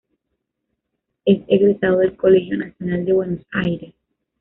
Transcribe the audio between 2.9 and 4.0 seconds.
de Buenos Aires.